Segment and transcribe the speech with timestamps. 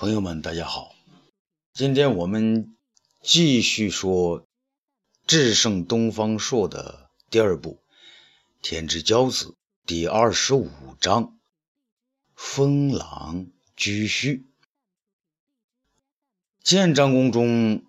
[0.00, 0.94] 朋友们，大家好，
[1.74, 2.76] 今天我们
[3.20, 4.46] 继续说
[5.26, 7.72] 智胜东方朔的第二部
[8.62, 9.46] 《天之骄子》
[9.86, 11.36] 第二十五章
[12.36, 14.44] “风狼居胥”。
[16.62, 17.82] 建章宫中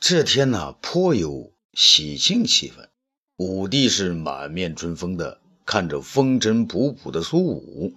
[0.00, 2.88] 这天呢，颇有喜庆气氛。
[3.36, 5.42] 武帝是满面春风的。
[5.66, 7.94] 看着风尘仆仆的苏武，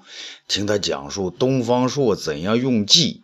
[0.48, 3.24] 听他讲述东方朔怎样用计，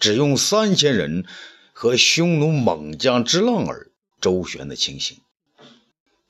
[0.00, 1.24] 只用三千人
[1.72, 5.18] 和匈奴猛将之浪儿周旋的情形。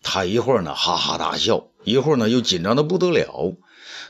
[0.03, 3.55] 他一会儿呢哈哈大笑，一会儿呢又紧张的不得了。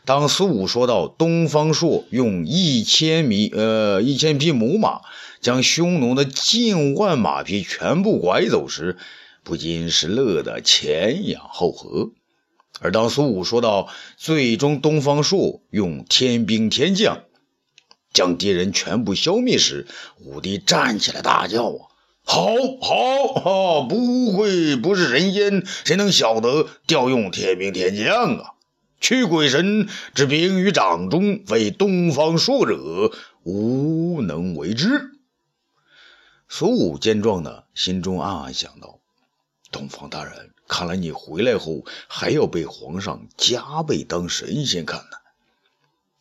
[0.04, 5.02] 当苏武说到东方朔用一千米呃一千匹母马
[5.40, 8.96] 将匈奴的近万马匹全部拐走时，
[9.42, 12.12] 不禁是乐得前仰后合。
[12.80, 17.24] 而当苏武说到最终东方朔用天兵天将
[18.12, 19.86] 将敌人全部消灭时，
[20.18, 21.86] 武帝站起来大叫：“啊，
[22.24, 22.46] 好，
[22.80, 23.82] 好，好！
[23.82, 28.54] 不会不是人仙，谁能晓得调用天兵天将啊？
[29.00, 33.12] 驱鬼神之兵于掌中，非东方朔者，
[33.44, 35.10] 无能为之。”
[36.48, 38.98] 苏武见状呢，心中暗暗想到
[39.70, 45.16] ：“东方大人。”看来你回来后还要被皇上加倍当神仙看呢。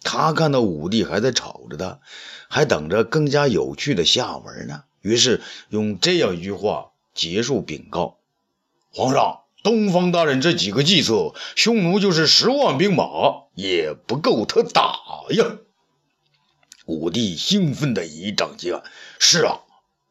[0.04, 2.00] 他看到武帝还在吵着他，
[2.48, 4.84] 还等着更加有趣的下文呢。
[5.02, 8.18] 于是用这样一句话结束禀告
[8.94, 13.06] ：“皇上，东方大人这几个计策，匈奴就是十万兵马
[13.56, 15.00] 也不够他打
[15.32, 15.58] 呀。”
[16.86, 18.84] 武帝兴奋的一掌击案
[19.20, 19.60] ：“是啊，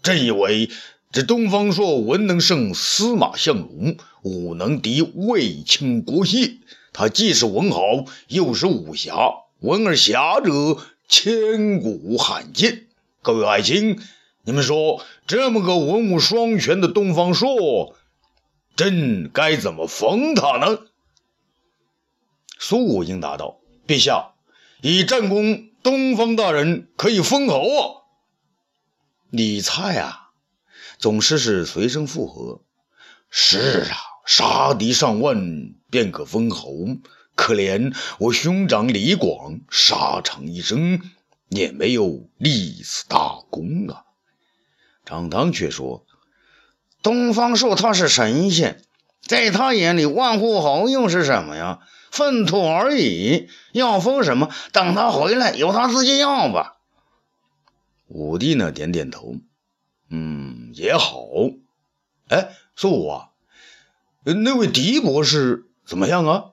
[0.02, 0.70] 朕以为。”
[1.10, 6.58] 这东方朔文能胜司马相如，武能敌卫青郭谢。
[6.92, 9.16] 他既是文豪，又是武侠。
[9.60, 10.78] 文而侠者，
[11.08, 12.86] 千古罕见。
[13.22, 14.00] 各位爱卿，
[14.44, 17.96] 你们说，这么个文武双全的东方朔，
[18.76, 20.78] 朕该怎么封他呢？
[22.56, 23.58] 苏武应答道
[23.88, 24.34] ：“陛下，
[24.80, 28.06] 以战功，东方大人可以封侯啊。
[29.30, 30.30] 你猜啊？”
[30.98, 32.60] 总是是随声附和。
[33.28, 36.70] 是啊，杀敌上万便可封侯。
[37.38, 41.00] 可怜我兄长李广，沙场一生
[41.48, 44.02] 也没有立此大功啊。
[45.04, 46.04] 张汤却说
[47.00, 48.82] ：“东方朔他是神仙，
[49.22, 51.78] 在他眼里，万户侯又是什么呀？
[52.10, 53.48] 粪土而已。
[53.70, 54.50] 要封什么？
[54.72, 56.78] 等他回来，由他自己要吧。”
[58.08, 59.36] 武帝呢，点点头。
[60.10, 61.20] 嗯，也好。
[62.26, 63.28] 哎，苏武啊，
[64.24, 66.44] 那位狄博士怎么样啊？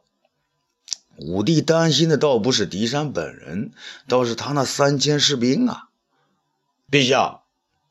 [1.17, 3.71] 武帝担心的倒不是狄山本人，
[4.07, 5.89] 倒是他那三千士兵啊。
[6.91, 7.41] 陛下，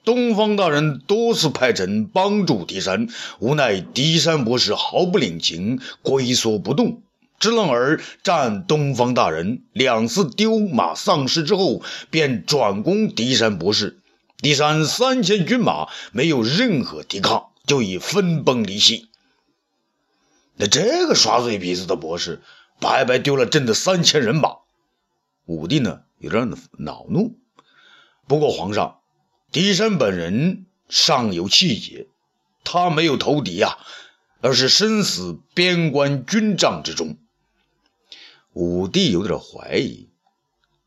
[0.04, 3.08] 东方大人多次派臣帮助狄山，
[3.38, 7.02] 无奈狄山博士毫不领情，龟缩不动。
[7.40, 13.98] 知冷儿战东方大人两次丢马丧尸之后，便转攻狄山博士。
[14.38, 19.08] 狄山三千军马没有任何抵抗，就已分崩离析。
[20.56, 22.42] 那这个耍嘴皮子的博士，
[22.80, 24.56] 白白丢了朕的三千人马。
[25.46, 27.38] 武帝呢，有点恼怒。
[28.26, 29.00] 不过皇上，
[29.52, 32.08] 狄山本人尚有气节，
[32.64, 33.78] 他没有投敌呀，
[34.40, 37.18] 而是身死边关军帐之中。
[38.52, 40.08] 武帝有点怀疑，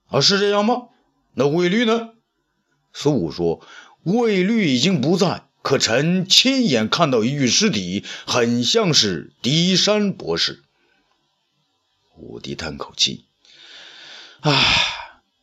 [0.08, 0.90] 啊，是这样吗？
[1.34, 2.14] 那卫律呢？
[2.94, 3.62] 苏武说
[4.02, 10.64] ：“卫律已经不在，可臣亲眼看到一具尸体，很像是狄山博士。”
[12.18, 13.26] 武帝叹口气
[14.42, 14.54] ：“唉，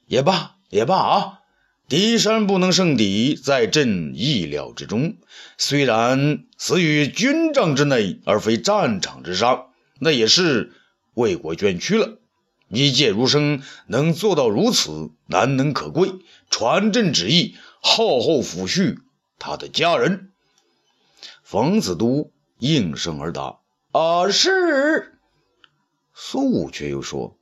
[0.07, 1.41] 也罢，也罢啊。
[1.89, 5.17] 狄山不能胜敌，在朕意料之中。
[5.59, 9.67] 虽然死于军帐之内，而非战场之上，
[9.99, 10.73] 那也是
[11.15, 12.19] 为国捐躯了。”
[12.69, 16.11] 一介儒生能做到如此，难能可贵。
[16.51, 18.99] 传朕旨意，好好抚恤
[19.39, 20.33] 他的家人。
[21.43, 23.59] 冯子都应声而答
[23.93, 25.14] ：“啊，是。”
[26.15, 27.37] 苏武却又说：“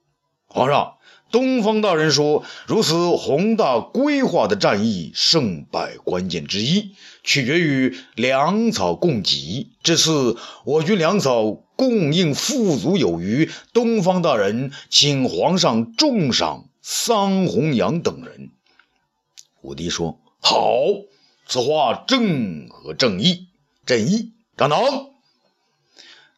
[0.48, 0.94] 皇上，
[1.30, 9.68] 东方大人说，如此宏大规划的战役，胜败关键之一，取决于粮草供给。
[9.82, 18.52] 这次我军粮草。”供应富足有余，东方大人请皇上重赏桑弘羊等人。
[19.62, 20.60] 武帝说：“好，
[21.48, 23.48] 此话正合正义。”
[23.84, 24.30] 朕意。
[24.56, 24.80] 张唐，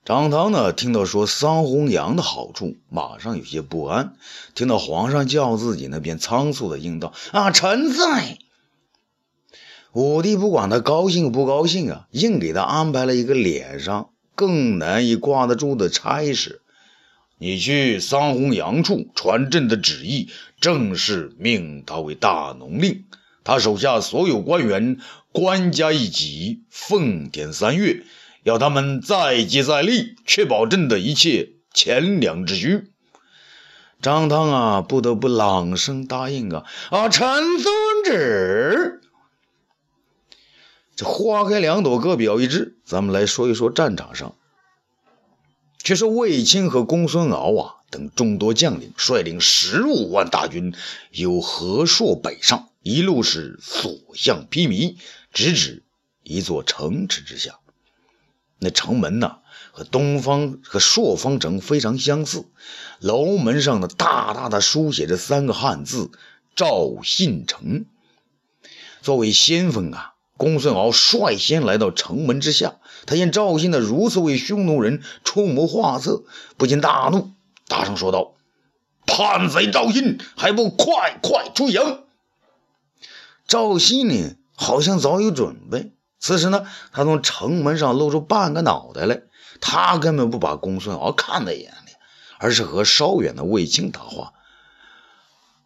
[0.04, 0.74] 张唐呢？
[0.74, 4.16] 听到说桑弘羊的好处，马上有些不安。
[4.54, 8.36] 听到皇上叫自己呢，便仓促的应道：“啊，臣在。”
[9.94, 16.60] 武帝不管他高兴不高兴啊，硬给他安排了一个脸上更难以挂得住的差事。
[17.38, 20.28] 你去桑弘羊处传朕的旨意，
[20.60, 23.04] 正式命他为大农令。
[23.42, 24.98] 他手下所有官员，
[25.32, 28.04] 官家一级，奉天三月，
[28.44, 32.92] 要他们再接再厉，确保朕的一切钱粮之需。
[34.02, 36.64] 张汤啊，不得不朗声答应啊！
[36.90, 37.26] 啊，臣
[37.58, 39.00] 遵旨。
[40.94, 42.76] 这花开两朵，各表一枝。
[42.84, 44.36] 咱们来说一说战场上。
[45.82, 50.74] 却说卫青和公孙敖啊等众多将领率领十五万大军
[51.10, 54.96] 由河朔北上，一路是所向披靡，
[55.32, 55.82] 直指
[56.22, 57.58] 一座城池之下。
[58.64, 59.36] 那城门呢，
[59.70, 62.46] 和东方和朔方城非常相似，
[62.98, 66.10] 楼门上的大大的书写着三个汉字
[66.56, 67.86] “赵信城”。
[69.00, 70.10] 作为先锋啊。
[70.36, 76.24] 公孙敖率先来到城门之下，他见赵信的如此为匈奴人出谋划策，
[76.56, 77.30] 不禁大怒，
[77.68, 78.34] 大声说道
[79.06, 82.02] ：“叛贼赵信，还不快快出营！”
[83.46, 85.92] 赵信呢，好像早有准备。
[86.18, 89.22] 此时呢，他从城门上露出半个脑袋来，
[89.60, 91.92] 他根本不把公孙敖看在眼里，
[92.38, 94.32] 而是和稍远的卫青搭话：“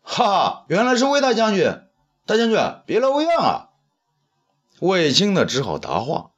[0.02, 1.80] 哈哈，原来是魏大将军，
[2.26, 3.68] 大将军别来无恙啊！”
[4.80, 6.30] 卫青呢，只好答话：“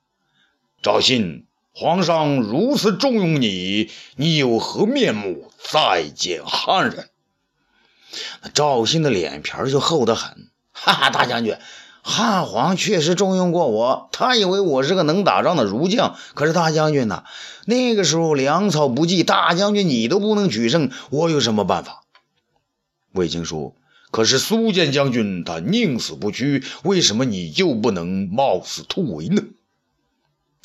[0.83, 7.09] 赵信，皇上如此重用你，你有何面目再见汉人？”
[8.55, 10.51] 赵信的脸皮就厚得很。
[10.73, 11.57] 哈哈，大将军，
[12.03, 16.17] 汉皇确实重用过我，他以为我是个能打仗的儒将。
[16.35, 17.25] 可是大将军呐，
[17.67, 22.05] 那个时候粮草不济，大将军你都不能取胜，我有什么办法？
[23.13, 23.75] 卫青说。
[24.11, 29.43] 可是苏建将军他宁死不屈，为什么你就不能冒死突围呢？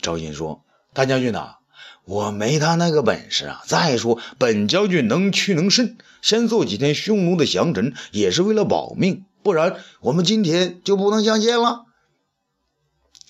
[0.01, 0.63] 赵信说
[0.95, 1.57] ：“大将军呐，
[2.05, 3.61] 我没他那个本事啊。
[3.67, 9.25] 再说本将军能屈能伸，先做几天匈奴的降臣，也是为了保命。
[9.45, 11.85] 不然我们今天就不能相见了。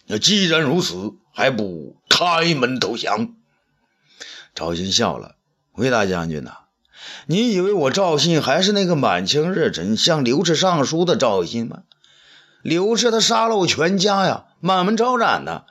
[0.08, 3.36] 那既然如此，还不开门投降？”
[4.56, 5.36] 赵信笑了
[5.76, 6.60] ：“魏大将军呐。”
[7.28, 11.82] 你以为我赵信还是那个满腔热忱向刘彻上书的赵信吗？
[12.64, 15.66] 刘彻他杀了我全家呀，满门抄斩的。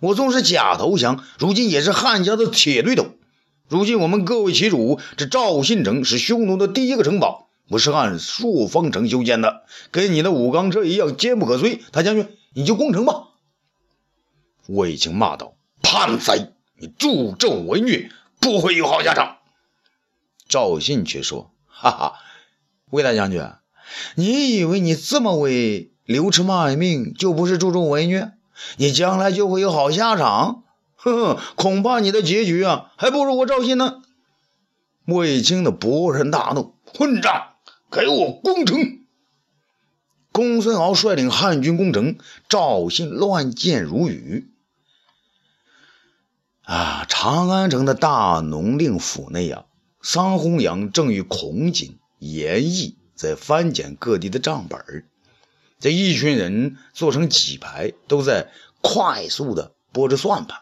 [0.00, 3.08] 我纵是假投降，如今也是汉家的铁对头。
[3.68, 11.80] 如今我们各为其主，这赵信城是匈奴的第一个城堡，不是按朔方城修建的，跟你的武钢车一样坚不可摧。
[11.90, 13.28] 大将军，你就攻城吧！
[14.68, 18.10] 卫青骂道：“叛贼，你助纣为虐，
[18.40, 19.38] 不会有好下场。”
[20.48, 22.12] 赵信却说：“哈哈，
[22.90, 23.42] 魏大将军，
[24.14, 28.32] 你以为你这么为刘彻卖命，就不是助纣为虐？
[28.76, 30.62] 你将来就会有好下场？
[30.94, 34.02] 哼哼，恐怕你的结局啊，还不如我赵信呢！”
[35.06, 37.54] 卫青的勃然大怒：“混账，
[37.90, 39.00] 给我攻城！”
[40.32, 42.18] 公孙敖率领汉军攻城，
[42.48, 44.50] 赵信乱箭如雨。
[46.62, 49.64] 啊，长安城的大农令府内啊。
[50.02, 55.04] 桑弘羊正与孔瑾、严毅在翻检各地的账本
[55.80, 60.60] 这一群人坐成几排，都在快速的拨着算盘，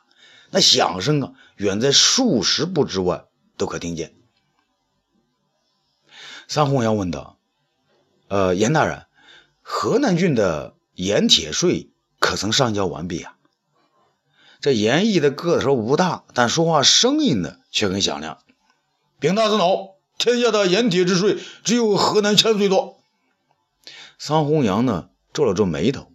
[0.50, 3.24] 那响声啊，远在数十步之外
[3.56, 4.14] 都可听见。
[6.48, 7.38] 桑弘羊问道
[8.28, 9.06] ：“呃，严大人，
[9.62, 13.36] 河南郡的盐铁税可曾上交完毕啊？”
[14.60, 18.38] 这严毅的个头不大，但说话声音呢却很响亮。
[19.18, 22.98] 禀大司农，天下的盐铁之税，只有河南欠最多。
[24.18, 26.10] 桑弘羊呢，皱了皱眉头。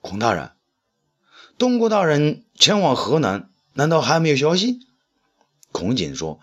[0.00, 0.52] 孔大人，
[1.56, 4.80] 东郭大人前往河南，难道还没有消息？
[5.70, 6.40] 孔瑾说：“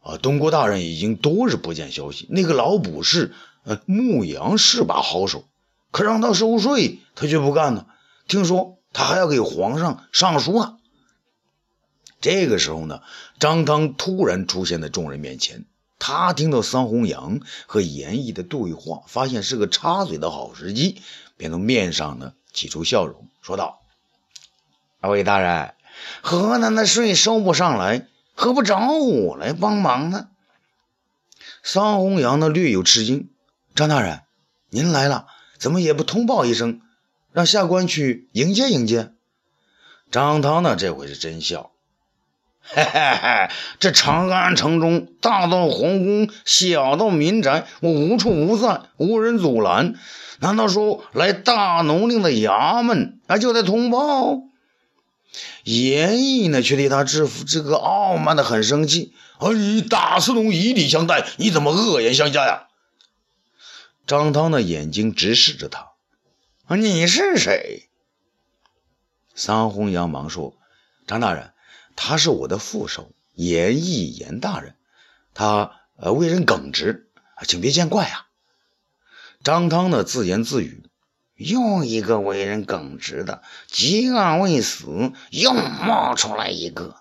[0.00, 2.26] 啊，东郭大人已经多日不见消息。
[2.30, 5.44] 那个老卜士，呃，牧羊是把好手，
[5.90, 7.86] 可让他收税，他却不干呢。
[8.26, 10.76] 听说他还要给皇上上书呢。”
[12.20, 13.00] 这个时候呢，
[13.38, 15.64] 张汤突然出现在众人面前。
[15.98, 21.02] 他听到桑弘羊和严毅的对话，发现是个插嘴的好时机，
[21.36, 23.80] 便从面上呢挤出笑容，说道
[25.00, 25.74] ：“二位大人，
[26.22, 28.06] 河南的税收不上来，
[28.40, 30.28] 何不找我来帮忙呢？”
[31.62, 33.28] 桑弘羊呢略有吃惊
[33.76, 34.22] ：“张大人，
[34.70, 35.26] 您来了，
[35.58, 36.80] 怎么也不通报一声，
[37.32, 39.12] 让下官去迎接迎接？”
[40.10, 41.70] 张汤呢这回是真笑。
[42.62, 49.96] 嘿嘿嘿，这长安城中，大到皇宫，小到民宅，我无处不在，无人阻拦。
[50.38, 54.40] 难道说来大农令的衙门，啊，就得通报？
[55.64, 59.14] 严毅呢，却对他制服这个傲慢的很生气。
[59.38, 62.68] 哎大司农以礼相待，你怎么恶言相加呀？
[64.06, 65.92] 张汤的眼睛直视着他。
[66.66, 67.88] 啊，你是谁？
[69.34, 70.56] 桑弘羊忙说
[71.06, 71.52] ：“张大人，
[71.96, 74.74] 他是我的副手，严毅严大人。
[75.32, 77.08] 他呃为人耿直，
[77.46, 78.26] 请别见怪啊。”
[79.42, 80.82] 张汤呢自言自语
[81.40, 86.96] ：“又一个为人耿直的，吉安未死，又冒出来一个。”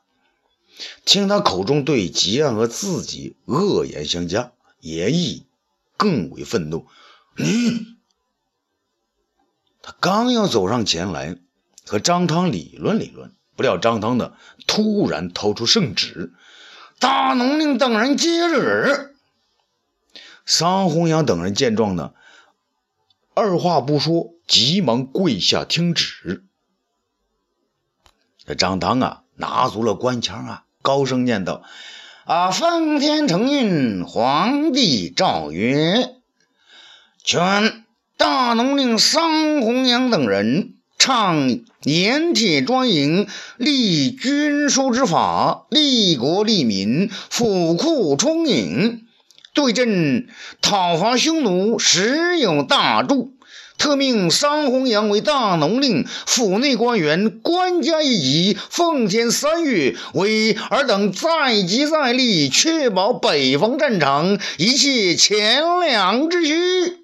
[1.04, 5.46] 听他口中对吉安和自己恶言相加，严毅
[5.98, 6.88] 更为愤怒。
[7.36, 7.98] 你，
[9.82, 11.36] 他刚要走上前来
[11.86, 14.32] 和张汤理论理论，不料张汤呢
[14.68, 16.32] 突然掏出圣旨，
[16.98, 19.18] 大农令等人接旨。
[20.46, 22.14] 桑弘羊等人见状呢。
[23.40, 26.44] 二话不说，急忙跪下听旨。
[28.46, 31.64] 这张汤啊，拿足了官腔啊，高声念道
[32.28, 36.16] ：“啊，奉天承运，皇帝诏曰，
[37.24, 37.86] 全
[38.18, 49.06] 大农令桑弘羊等人倡盐铁专营，立军书之法，利国利民，府库充盈。”
[49.54, 50.28] 对阵
[50.62, 53.34] 讨伐匈奴，时有大助。
[53.78, 66.98] 特命桑弘羊为大农令，府内官员官加一级，奉天三月，为尔等再接再厉，确保北方战场一切钱粮之需。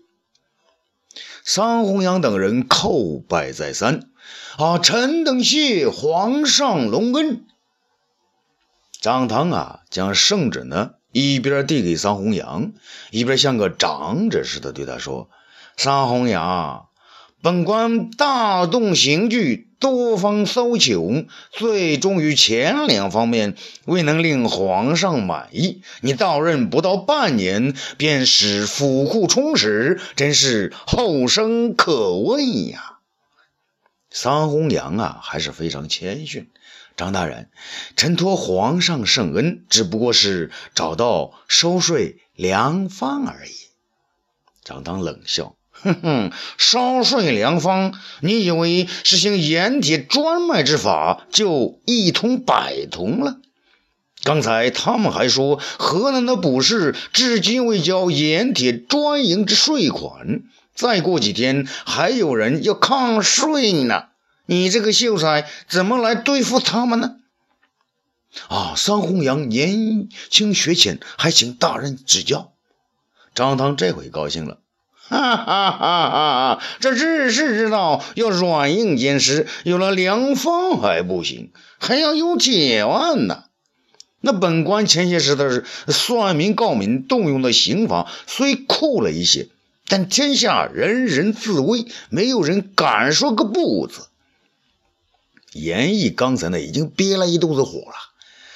[1.45, 4.09] 桑弘羊等人叩拜再三，
[4.57, 7.45] 啊，臣等谢皇上隆恩。
[8.99, 10.95] 张汤啊，将圣旨呢。
[11.17, 12.73] 一边递给桑弘羊，
[13.09, 15.29] 一边像个长者似的对他说
[15.77, 16.89] ：“桑弘羊，
[17.41, 23.55] 本官大动刑具，多方搜求，最终于钱粮方面
[23.85, 25.83] 未能令皇上满意。
[26.01, 32.97] 你到任不到半年，便使府库充实，真是后生可畏呀！”
[34.11, 36.49] 桑弘羊啊，还是非常谦逊。
[36.97, 37.49] 张大人，
[37.97, 43.51] 臣托皇上圣恩，只不过是找到收税良方而已。
[44.63, 53.39] 张汤冷笑：“哼哼，收税良方，你以为实行盐铁专卖之法就一通百通了？
[54.23, 64.05] 刚才他们还说河南的卜氏至今未交盐铁专营之税款，再过几天还有人要抗税呢。”
[64.45, 67.15] 你这个秀才怎么来对付他们呢？
[68.49, 72.51] 啊，桑弘羊年轻学浅，还请大人指教。
[73.33, 74.59] 张汤这回高兴了，
[74.93, 76.63] 哈哈哈哈！
[76.79, 83.43] 这日事之道要软硬兼施，有了良方还不行，还要有解腕呢。
[84.19, 89.49] 那本官前些时的算民告民动用的刑法虽酷了一些，
[89.87, 94.07] 但天下人人自危，没有人敢说个不字。
[95.55, 97.95] 严毅刚才呢已经憋了一肚子火了，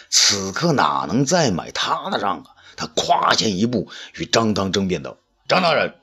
[0.10, 2.46] 此刻哪能再买他的账啊？
[2.76, 5.96] 他跨前一步与张汤争辩道：“张大人，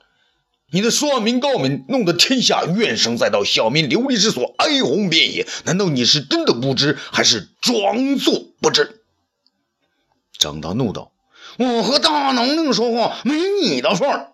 [0.71, 5.47] 你的算命告明，弄得天下怨声载道，小民流离失所，哀鸿遍野。
[5.65, 9.01] 难道你是真的不知，还是装作不知？”
[10.39, 11.11] 张汤怒道
[11.59, 14.31] ：“我和大农令说话，没你的份儿。”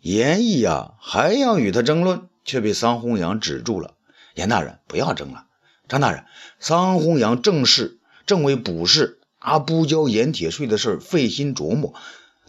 [0.00, 3.94] 严毅呀，还要与他争论，却被桑弘羊止住了。
[4.34, 5.46] 严大人，不要争了。
[5.88, 6.24] 张大人，
[6.58, 11.94] 桑弘羊正是正为卜氏啊不交盐铁税的事费心琢磨。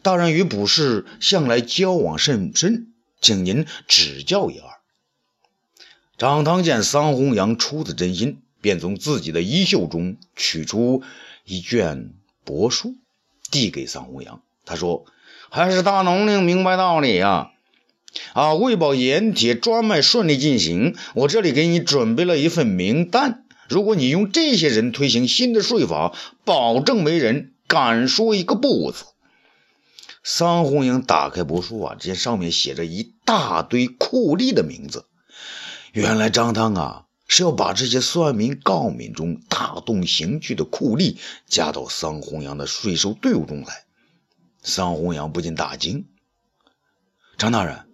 [0.02, 4.70] 大人与卜氏向来交往甚深，请您指教一二。
[6.18, 11.04] 张汤见桑弘羊出自真心，便从自己的衣袖中取出
[11.44, 12.13] 一卷
[12.46, 12.96] 帛书，
[13.52, 14.42] 递给桑弘羊。
[14.66, 15.06] 他说
[15.50, 17.52] ：“还是大农令明白道理呀。”啊，
[18.34, 23.46] 啊为保盐铁专卖顺利进行，我这里给你准备了一份名单。
[23.70, 29.05] 如果你用这些人推行新的税法，保证没人敢说一个不字。
[30.24, 35.05] 桑弘羊打开帛书啊，见上面写着一大堆酷吏的名字。
[35.91, 41.17] 原来张汤啊是要把这些算民告民中大动刑具的酷吏
[41.48, 43.86] 加到桑弘羊的税收队伍中来。
[44.62, 46.05] 桑弘羊不禁大惊
[47.38, 47.86] ：“张大人。”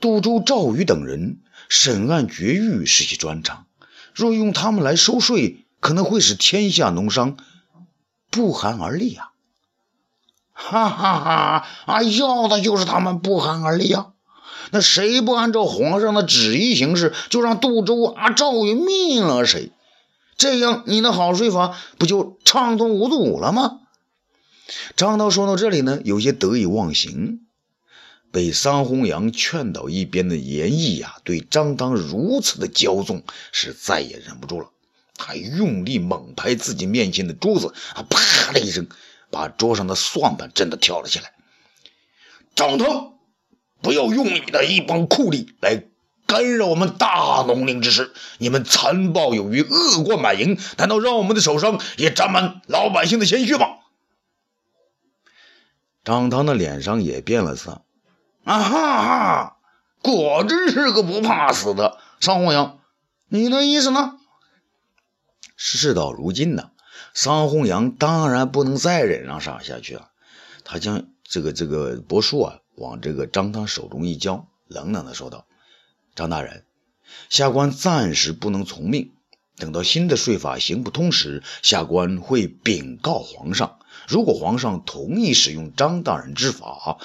[0.00, 3.66] 杜周、赵宇等人审案绝狱是其专长，
[4.14, 7.36] 若用他们来收税，可能会使天下农商
[8.30, 9.30] 不寒而栗啊！
[10.52, 11.66] 哈哈哈！
[11.86, 14.08] 啊，要的就是他们不寒而栗啊！
[14.72, 19.72] 那谁不按照皇上的旨意行事，就让杜周啊赵宇灭了谁？
[20.36, 23.80] 这样你的好税法不就畅通无阻了吗？
[24.96, 27.40] 张涛说到这里呢，有些得意忘形。
[28.32, 33.22] 被桑弘羊劝到一边的严毅呀，对张汤如此的骄纵，
[33.52, 34.70] 是再也忍不住了。
[35.16, 38.86] 他用力猛拍自己面前的桌子，啊，啪的一声，
[39.30, 41.32] 把桌上的算盘震得跳了起来。
[42.54, 43.14] 张汤，
[43.82, 45.84] 不要用你的一帮酷吏来
[46.26, 48.12] 干扰我们大农林之事！
[48.38, 53.66] 你们残暴有余，恶贯满盈，难道让我们的手上也沾满老百姓的鲜血吗？
[56.04, 57.82] 张汤的脸上也变了色。
[58.44, 59.56] 啊哈哈！
[60.02, 62.78] 果真是个不怕死的桑弘羊，
[63.28, 64.14] 你的意思呢？
[65.56, 66.70] 事到如今呢，
[67.12, 70.10] 桑弘羊当然不能再忍让上下去了。
[70.64, 75.44] 他将这个这个帛书啊往这个张汤手中一交，冷冷的说道
[76.16, 76.64] ：“张大人，
[77.28, 79.12] 下官暂时不能从命，
[79.58, 83.78] 等到新的税法行不通时，下官会禀告皇上。
[84.08, 86.98] 如果皇上同意使用张大人之法。”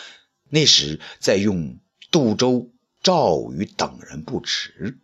[0.56, 1.80] 那时再用
[2.12, 2.72] 杜周、
[3.04, 4.98] 赵宇等人不迟。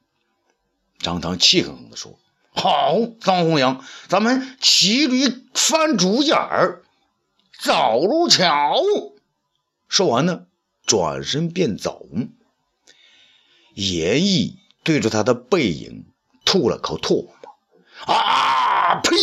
[0.97, 2.17] 张汤气哼哼地说
[2.55, 6.83] ：“好，张弘羊，咱们骑驴翻竹眼儿，
[7.59, 8.75] 走路桥。”
[9.89, 10.45] 说完呢，
[10.85, 12.07] 转身便走。
[13.73, 16.05] 严毅对着他的背影
[16.45, 17.33] 吐了口唾沫
[18.07, 19.17] ：“啊，呸！”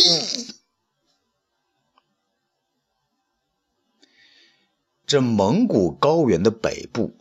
[5.09, 7.17] 这蒙古高原的北部，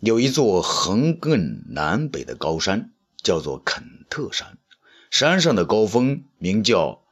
[0.00, 2.90] 有一座横亘南北的高山，
[3.22, 4.58] 叫做肯特山。
[5.08, 7.02] 山上的高峰名叫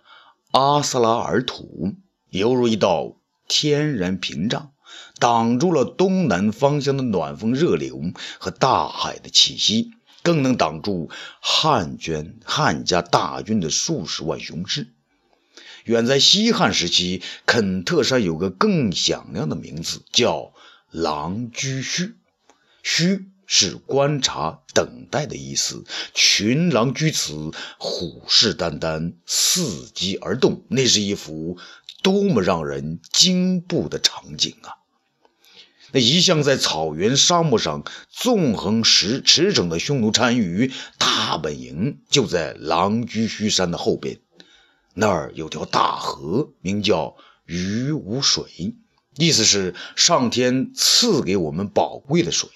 [0.50, 1.94] 阿斯拉尔土，
[2.28, 4.72] 犹如一道天然屏障，
[5.20, 8.00] 挡住了东南方向的暖风热流
[8.40, 9.92] 和大海的气息，
[10.24, 11.08] 更能挡住
[11.40, 14.88] 汉军汉家大军的数十万雄师。
[15.90, 20.52] 远在西汉时期，肯特山有个更响亮的名字，叫
[20.92, 22.12] 狼居胥。
[22.84, 25.84] 胥是观察、等待的意思。
[26.14, 30.62] 群狼居此，虎视眈眈，伺机而动。
[30.68, 31.58] 那是一幅
[32.04, 34.78] 多么让人惊怖的场景啊！
[35.90, 44.20] 那一向在草原、沙漠上纵横驰驰骋的匈奴单于大本营，就在狼居胥山的后边。
[44.94, 48.74] 那儿有条大河，名叫鱼无水，
[49.16, 52.48] 意思是上天赐给我们宝贵的水。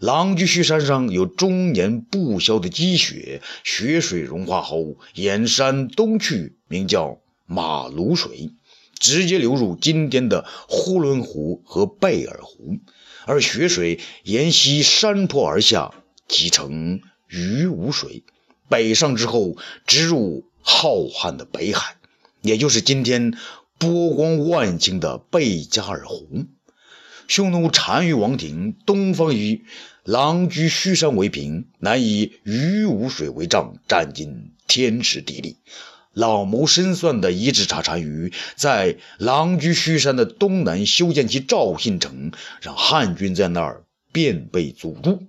[0.00, 8.50] 狼居胥山上有终年不消的积雪，雪水融化后沿山东去，名叫马卢水，
[8.98, 12.78] 直接流入今天的呼伦湖和贝尔湖，
[13.26, 15.94] 而雪水沿西山坡而下，
[16.26, 18.24] 即成鱼无水。
[18.68, 20.50] 北上之后，直入。
[20.66, 21.96] 浩瀚的北海，
[22.40, 23.36] 也就是今天
[23.78, 26.46] 波光万顷的贝加尔湖。
[27.28, 29.62] 匈奴单于王庭东方以
[30.04, 35.58] 狼居胥山为凭，南以鱼无水为障，占尽天时地利。
[36.14, 45.24] 老谋深算的伊稚茶单于在狼居胥山的东南修建起赵信城，让汉军在那儿便被阻住。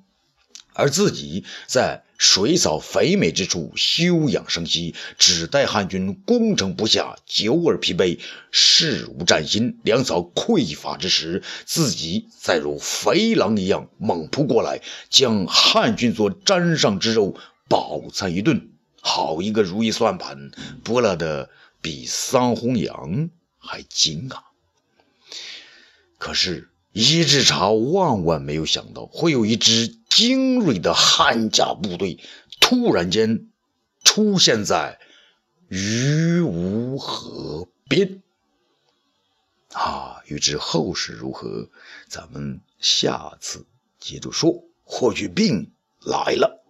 [0.74, 8.20] 而自己在水草肥美之处休养生息，只待汉军攻城不下，久而疲惫，
[8.52, 18.70] 事无战心，粮草匮乏之时，自己再如肥狼一样猛扑过来，将汉军所沾上之肉饱餐一顿。
[19.02, 20.52] 好一个如意算盘，
[20.84, 21.50] 拨拉的
[21.82, 24.44] 比桑弘羊还精啊！
[26.18, 26.70] 可是。
[26.98, 32.20] 伊稚茶万万没有想到，会有一支精锐的汉家部队
[32.62, 33.50] 突然间
[34.06, 34.98] 出现在
[35.68, 38.24] 于无河边。
[39.74, 41.70] 啊，欲知后事如何，
[42.08, 43.66] 咱们下次
[44.00, 44.64] 接着说。
[44.88, 46.65] 霍去病来了。